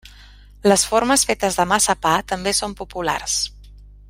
Les 0.71 0.85
formes 0.93 1.25
fetes 1.31 1.59
de 1.61 1.67
massapà 1.73 2.17
també 2.33 2.57
són 2.63 2.77
populars. 2.83 3.41